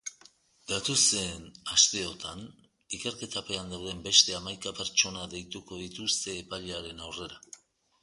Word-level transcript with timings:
Datozen 0.69 1.43
asteotan 1.75 2.41
ikerketapean 2.99 3.71
dauden 3.77 4.03
beste 4.09 4.37
hamaika 4.41 4.75
pertsona 4.83 5.31
deituko 5.37 5.83
dituzte 5.87 6.39
epailearen 6.43 7.09
aurrera. 7.09 7.43